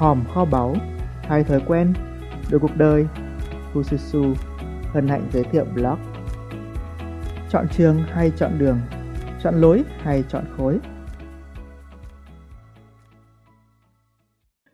[0.00, 0.74] hòm kho báu,
[1.22, 1.92] hay thói quen,
[2.50, 3.06] đổi cuộc đời,
[3.72, 4.34] Fususu
[4.92, 5.98] hân hạnh giới thiệu blog.
[7.50, 8.80] Chọn trường hay chọn đường,
[9.42, 10.78] chọn lối hay chọn khối.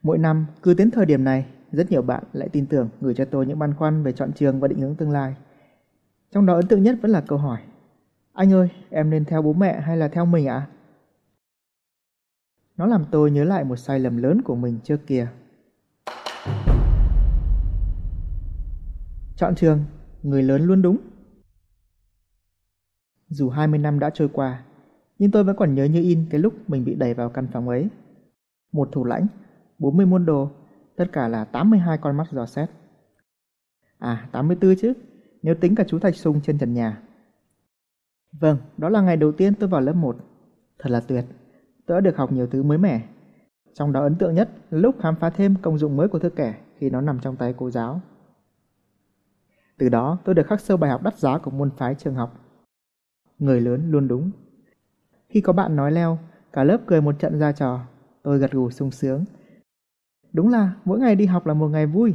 [0.03, 3.25] Mỗi năm, cứ đến thời điểm này, rất nhiều bạn lại tin tưởng gửi cho
[3.25, 5.35] tôi những băn khoăn về chọn trường và định hướng tương lai.
[6.31, 7.59] Trong đó ấn tượng nhất vẫn là câu hỏi
[8.33, 10.55] Anh ơi, em nên theo bố mẹ hay là theo mình ạ?
[10.55, 10.76] À?
[12.77, 15.29] Nó làm tôi nhớ lại một sai lầm lớn của mình trước kia.
[19.37, 19.85] Chọn trường,
[20.23, 20.97] người lớn luôn đúng.
[23.29, 24.65] Dù 20 năm đã trôi qua,
[25.19, 27.69] nhưng tôi vẫn còn nhớ như in cái lúc mình bị đẩy vào căn phòng
[27.69, 27.89] ấy.
[28.73, 29.27] Một thủ lãnh,
[29.79, 30.51] 40 môn đồ,
[30.97, 32.71] tất cả là 82 con mắt dò xét.
[33.99, 34.93] À, 84 chứ,
[35.43, 37.03] nếu tính cả chú Thạch Sung trên trần nhà.
[38.33, 40.17] Vâng, đó là ngày đầu tiên tôi vào lớp 1.
[40.79, 41.25] Thật là tuyệt,
[41.87, 43.09] tôi đã được học nhiều thứ mới mẻ.
[43.75, 46.37] Trong đó ấn tượng nhất là lúc khám phá thêm công dụng mới của thước
[46.37, 48.01] kẻ khi nó nằm trong tay cô giáo.
[49.79, 52.41] Từ đó tôi được khắc sâu bài học đắt giá của môn phái trường học.
[53.39, 54.31] Người lớn luôn đúng.
[55.29, 56.19] Khi có bạn nói leo,
[56.53, 57.81] cả lớp cười một trận ra trò,
[58.23, 59.25] tôi gật gù sung sướng.
[60.33, 62.15] Đúng là mỗi ngày đi học là một ngày vui.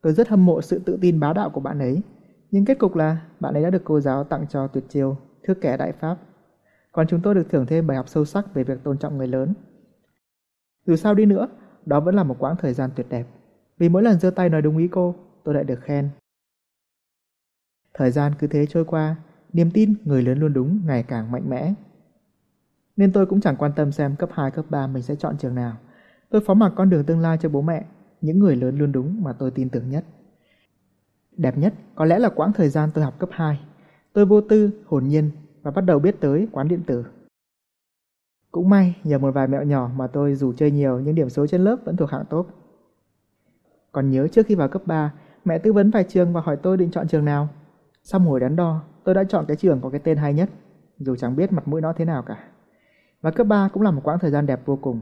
[0.00, 2.02] Tôi rất hâm mộ sự tự tin bá đạo của bạn ấy,
[2.50, 5.54] nhưng kết cục là bạn ấy đã được cô giáo tặng cho tuyệt chiêu thước
[5.60, 6.16] kẻ đại pháp.
[6.92, 9.28] Còn chúng tôi được thưởng thêm bài học sâu sắc về việc tôn trọng người
[9.28, 9.54] lớn.
[10.86, 11.48] Dù sao đi nữa,
[11.86, 13.26] đó vẫn là một quãng thời gian tuyệt đẹp.
[13.78, 16.10] Vì mỗi lần giơ tay nói đúng ý cô, tôi lại được khen.
[17.94, 19.16] Thời gian cứ thế trôi qua,
[19.52, 21.74] niềm tin người lớn luôn đúng ngày càng mạnh mẽ.
[22.96, 25.54] Nên tôi cũng chẳng quan tâm xem cấp 2, cấp 3 mình sẽ chọn trường
[25.54, 25.76] nào.
[26.30, 27.84] Tôi phó mặc con đường tương lai cho bố mẹ,
[28.20, 30.04] những người lớn luôn đúng mà tôi tin tưởng nhất.
[31.36, 33.60] Đẹp nhất có lẽ là quãng thời gian tôi học cấp 2.
[34.12, 35.30] Tôi vô tư, hồn nhiên
[35.62, 37.04] và bắt đầu biết tới quán điện tử.
[38.50, 41.46] Cũng may nhờ một vài mẹo nhỏ mà tôi dù chơi nhiều nhưng điểm số
[41.46, 42.46] trên lớp vẫn thuộc hạng tốt.
[43.92, 45.12] Còn nhớ trước khi vào cấp 3,
[45.44, 47.48] mẹ tư vấn vài trường và hỏi tôi định chọn trường nào.
[48.02, 50.50] Sau hồi đắn đo, tôi đã chọn cái trường có cái tên hay nhất,
[50.98, 52.44] dù chẳng biết mặt mũi nó thế nào cả.
[53.20, 55.00] Và cấp 3 cũng là một quãng thời gian đẹp vô cùng.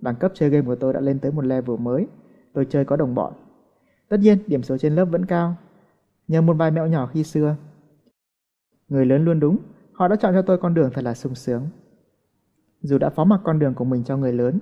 [0.00, 2.06] Đẳng cấp chơi game của tôi đã lên tới một level mới,
[2.52, 3.32] tôi chơi có đồng bọn.
[4.08, 5.54] Tất nhiên, điểm số trên lớp vẫn cao,
[6.28, 7.56] nhờ một vài mẹo nhỏ khi xưa.
[8.90, 9.58] Người lớn luôn đúng,
[9.92, 11.68] họ đã chọn cho tôi con đường thật là sung sướng.
[12.80, 14.58] Dù đã phó mặc con đường của mình cho người lớn,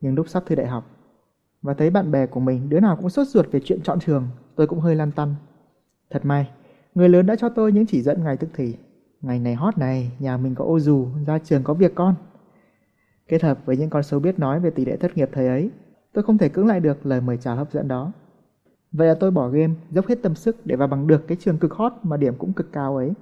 [0.00, 0.84] nhưng lúc sắp thi đại học,
[1.62, 4.28] và thấy bạn bè của mình đứa nào cũng sốt ruột về chuyện chọn trường,
[4.56, 5.34] tôi cũng hơi lăn tăn.
[6.10, 6.48] Thật may,
[6.94, 8.76] Người lớn đã cho tôi những chỉ dẫn ngay tức thì.
[9.20, 12.14] Ngày này hot này, nhà mình có ô dù, ra trường có việc con.
[13.28, 15.70] Kết hợp với những con số biết nói về tỷ lệ thất nghiệp thời ấy,
[16.12, 18.12] tôi không thể cưỡng lại được lời mời chào hấp dẫn đó.
[18.92, 21.58] Vậy là tôi bỏ game, dốc hết tâm sức để vào bằng được cái trường
[21.58, 23.12] cực hot mà điểm cũng cực cao ấy.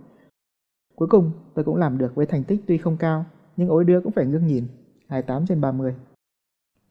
[1.01, 3.25] Cuối cùng, tôi cũng làm được với thành tích tuy không cao,
[3.57, 4.67] nhưng ối đứa cũng phải ngước nhìn,
[5.09, 5.95] 28 trên 30.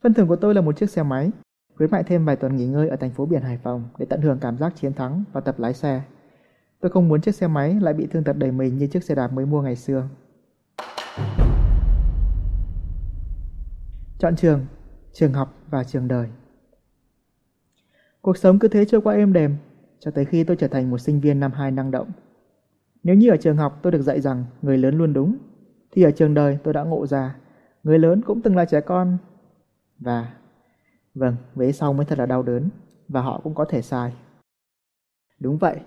[0.01, 1.31] Phân thưởng của tôi là một chiếc xe máy,
[1.75, 4.21] khuyến mại thêm vài tuần nghỉ ngơi ở thành phố biển Hải Phòng để tận
[4.21, 6.01] hưởng cảm giác chiến thắng và tập lái xe.
[6.79, 9.15] Tôi không muốn chiếc xe máy lại bị thương tật đầy mình như chiếc xe
[9.15, 10.07] đạp mới mua ngày xưa.
[14.19, 14.65] Chọn trường,
[15.13, 16.29] trường học và trường đời.
[18.21, 19.55] Cuộc sống cứ thế trôi qua êm đềm,
[19.99, 22.11] cho tới khi tôi trở thành một sinh viên năm 2 năng động.
[23.03, 25.37] Nếu như ở trường học tôi được dạy rằng người lớn luôn đúng,
[25.91, 27.35] thì ở trường đời tôi đã ngộ ra,
[27.83, 29.17] người lớn cũng từng là trẻ con.
[29.99, 30.33] Và,
[31.15, 32.69] vâng, vế sau mới thật là đau đớn,
[33.07, 34.13] và họ cũng có thể sai.
[35.39, 35.79] Đúng vậy,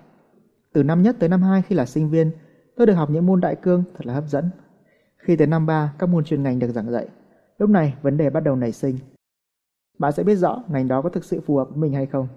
[0.72, 2.30] từ năm nhất tới năm 2 khi là sinh viên,
[2.76, 4.50] tôi được học những môn đại cương thật là hấp dẫn.
[5.16, 7.08] Khi tới năm 3, các môn chuyên ngành được giảng dạy.
[7.58, 8.98] Lúc này, vấn đề bắt đầu nảy sinh.
[9.98, 12.28] Bạn sẽ biết rõ ngành đó có thực sự phù hợp với mình hay không.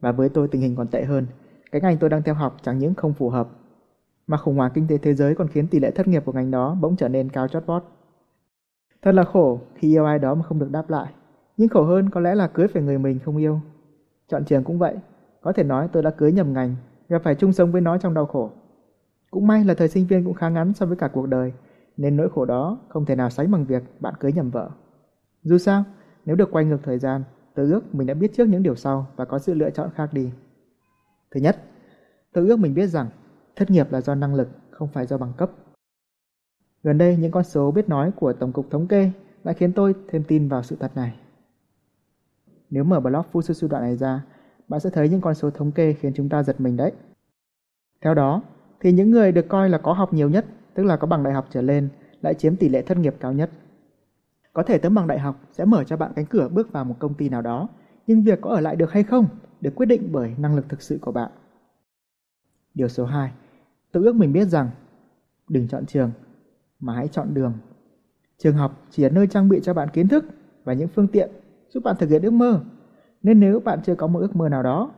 [0.00, 1.26] Và với tôi tình hình còn tệ hơn.
[1.72, 3.48] Cái ngành tôi đang theo học chẳng những không phù hợp,
[4.26, 6.50] mà khủng hoảng kinh tế thế giới còn khiến tỷ lệ thất nghiệp của ngành
[6.50, 7.84] đó bỗng trở nên cao chót vót.
[9.02, 11.12] Thật là khổ khi yêu ai đó mà không được đáp lại.
[11.56, 13.60] Nhưng khổ hơn có lẽ là cưới phải người mình không yêu.
[14.28, 14.96] Chọn trường cũng vậy.
[15.40, 16.76] Có thể nói tôi đã cưới nhầm ngành
[17.08, 18.50] và phải chung sống với nó trong đau khổ.
[19.30, 21.52] Cũng may là thời sinh viên cũng khá ngắn so với cả cuộc đời,
[21.96, 24.70] nên nỗi khổ đó không thể nào sánh bằng việc bạn cưới nhầm vợ.
[25.42, 25.84] Dù sao,
[26.24, 27.22] nếu được quay ngược thời gian,
[27.54, 30.08] tôi ước mình đã biết trước những điều sau và có sự lựa chọn khác
[30.12, 30.30] đi.
[31.30, 31.56] Thứ nhất,
[32.32, 33.06] tôi ước mình biết rằng
[33.56, 35.50] thất nghiệp là do năng lực, không phải do bằng cấp.
[36.82, 39.10] Gần đây, những con số biết nói của Tổng cục Thống kê
[39.44, 41.14] lại khiến tôi thêm tin vào sự thật này.
[42.70, 44.24] Nếu mở blog Fususu đoạn này ra,
[44.68, 46.92] bạn sẽ thấy những con số thống kê khiến chúng ta giật mình đấy.
[48.00, 48.42] Theo đó,
[48.80, 50.44] thì những người được coi là có học nhiều nhất,
[50.74, 51.88] tức là có bằng đại học trở lên,
[52.22, 53.50] lại chiếm tỷ lệ thất nghiệp cao nhất.
[54.52, 56.96] Có thể tấm bằng đại học sẽ mở cho bạn cánh cửa bước vào một
[56.98, 57.68] công ty nào đó,
[58.06, 59.26] nhưng việc có ở lại được hay không
[59.60, 61.30] được quyết định bởi năng lực thực sự của bạn.
[62.74, 63.32] Điều số 2.
[63.92, 64.70] Tự ước mình biết rằng
[65.48, 66.10] đừng chọn trường,
[66.80, 67.52] mà hãy chọn đường.
[68.38, 70.24] Trường học chỉ là nơi trang bị cho bạn kiến thức,
[70.64, 71.30] và những phương tiện
[71.68, 72.60] giúp bạn thực hiện ước mơ.
[73.22, 74.90] Nên nếu bạn chưa có một ước mơ nào đó,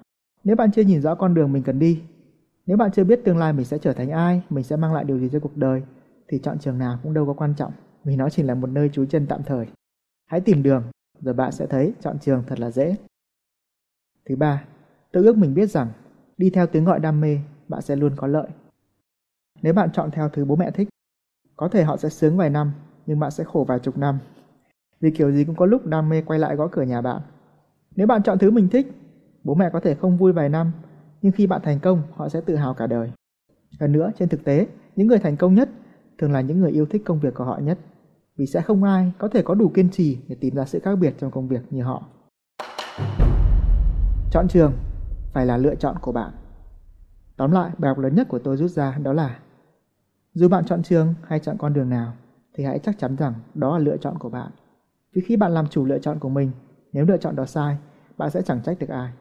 [0.44, 2.02] nếu bạn chưa nhìn rõ con đường mình cần đi,
[2.66, 5.04] nếu bạn chưa biết tương lai mình sẽ trở thành ai, mình sẽ mang lại
[5.04, 5.82] điều gì cho cuộc đời,
[6.28, 7.72] thì chọn trường nào cũng đâu có quan trọng,
[8.04, 9.66] vì nó chỉ là một nơi trú chân tạm thời.
[10.26, 10.82] Hãy tìm đường,
[11.20, 12.96] rồi bạn sẽ thấy chọn trường thật là dễ.
[14.28, 14.64] Thứ ba,
[15.12, 15.88] tự ước mình biết rằng
[16.36, 17.38] đi theo tiếng gọi đam mê,
[17.68, 18.48] bạn sẽ luôn có lợi.
[19.62, 20.88] Nếu bạn chọn theo thứ bố mẹ thích,
[21.56, 22.72] có thể họ sẽ sướng vài năm,
[23.06, 24.18] nhưng bạn sẽ khổ vài chục năm.
[25.00, 27.22] Vì kiểu gì cũng có lúc đam mê quay lại gõ cửa nhà bạn.
[27.96, 28.92] Nếu bạn chọn thứ mình thích,
[29.44, 30.72] bố mẹ có thể không vui vài năm,
[31.22, 33.10] nhưng khi bạn thành công, họ sẽ tự hào cả đời.
[33.80, 34.66] Hơn nữa, trên thực tế,
[34.96, 35.68] những người thành công nhất
[36.18, 37.78] thường là những người yêu thích công việc của họ nhất,
[38.36, 40.96] vì sẽ không ai có thể có đủ kiên trì để tìm ra sự khác
[40.96, 42.02] biệt trong công việc như họ.
[44.30, 44.72] Chọn trường
[45.32, 46.32] phải là lựa chọn của bạn.
[47.36, 49.38] Tóm lại, bài học lớn nhất của tôi rút ra đó là
[50.34, 52.12] dù bạn chọn trường hay chọn con đường nào
[52.54, 54.50] thì hãy chắc chắn rằng đó là lựa chọn của bạn.
[55.12, 56.50] Vì khi bạn làm chủ lựa chọn của mình,
[56.92, 57.76] nếu lựa chọn đó sai,
[58.16, 59.12] bạn sẽ chẳng trách được ai.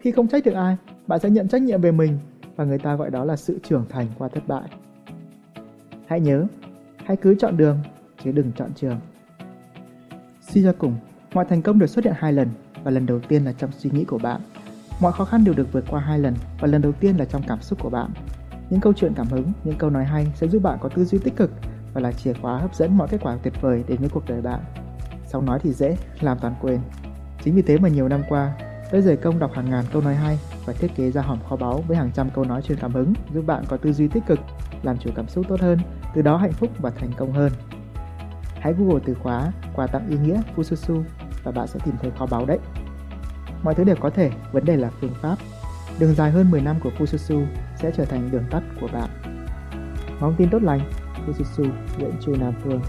[0.00, 0.76] Khi không trách được ai,
[1.06, 2.18] bạn sẽ nhận trách nhiệm về mình
[2.56, 4.70] và người ta gọi đó là sự trưởng thành qua thất bại.
[6.06, 6.46] Hãy nhớ,
[6.96, 7.78] hãy cứ chọn đường
[8.24, 9.00] chứ đừng chọn trường.
[10.40, 10.96] Suy ra cùng,
[11.34, 12.48] mọi thành công đều xuất hiện hai lần
[12.84, 14.40] và lần đầu tiên là trong suy nghĩ của bạn.
[15.00, 17.42] Mọi khó khăn đều được vượt qua hai lần và lần đầu tiên là trong
[17.48, 18.10] cảm xúc của bạn.
[18.70, 21.18] Những câu chuyện cảm hứng, những câu nói hay sẽ giúp bạn có tư duy
[21.18, 21.50] tích cực
[21.92, 24.40] và là chìa khóa hấp dẫn mọi kết quả tuyệt vời đến với cuộc đời
[24.40, 24.60] bạn.
[25.26, 26.80] Sau nói thì dễ, làm toàn quên.
[27.42, 28.52] Chính vì thế mà nhiều năm qua,
[28.90, 31.56] tôi dày công đọc hàng ngàn câu nói hay và thiết kế ra hòm kho
[31.56, 34.26] báu với hàng trăm câu nói truyền cảm hứng giúp bạn có tư duy tích
[34.26, 34.38] cực,
[34.82, 35.78] làm chủ cảm xúc tốt hơn,
[36.14, 37.52] từ đó hạnh phúc và thành công hơn.
[38.60, 41.02] Hãy Google từ khóa quà tặng ý nghĩa Fususu
[41.42, 42.58] và bạn sẽ tìm thấy kho báu đấy.
[43.62, 45.36] Mọi thứ đều có thể, vấn đề là phương pháp.
[45.98, 49.10] Đường dài hơn 10 năm của Fususu sẽ trở thành đường tắt của bạn.
[50.20, 50.80] Mong tin tốt lành,
[51.26, 52.80] Fususu, Nguyễn Chu Nam Phương